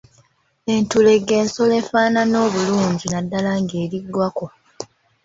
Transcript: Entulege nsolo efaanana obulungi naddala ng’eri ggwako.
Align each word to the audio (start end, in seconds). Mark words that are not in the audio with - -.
Entulege 0.73 1.35
nsolo 1.45 1.73
efaanana 1.81 2.37
obulungi 2.47 3.05
naddala 3.13 3.51
ng’eri 3.61 3.97
ggwako. 4.05 4.47